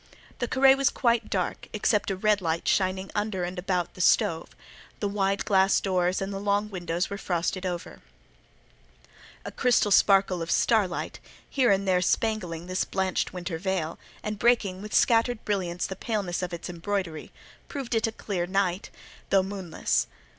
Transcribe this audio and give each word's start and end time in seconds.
The 0.39 0.47
carré 0.47 0.75
was 0.75 0.89
quite 0.89 1.29
dark, 1.29 1.67
except 1.73 2.09
a 2.09 2.15
red 2.15 2.41
light 2.41 2.67
shining 2.67 3.11
under 3.13 3.43
and 3.43 3.59
about 3.59 3.93
the 3.93 4.01
stove; 4.01 4.49
the 4.99 5.07
wide 5.07 5.45
glass 5.45 5.79
doors 5.79 6.23
and 6.23 6.33
the 6.33 6.39
long 6.39 6.71
windows 6.71 7.11
were 7.11 7.19
frosted 7.19 7.67
over; 7.67 8.01
a 9.45 9.51
crystal 9.51 9.91
sparkle 9.91 10.41
of 10.41 10.49
starlight, 10.49 11.19
here 11.47 11.69
and 11.69 11.87
there 11.87 12.01
spangling 12.01 12.65
this 12.65 12.83
blanched 12.83 13.31
winter 13.31 13.59
veil, 13.59 13.99
and 14.23 14.39
breaking 14.39 14.81
with 14.81 14.95
scattered 14.95 15.45
brilliance 15.45 15.85
the 15.85 15.95
paleness 15.95 16.41
of 16.41 16.51
its 16.51 16.67
embroidery, 16.67 17.31
proved 17.67 17.93
it 17.93 18.07
a 18.07 18.11
clear 18.11 18.47
night, 18.47 18.89
though 19.29 19.43
moonless. 19.43 20.07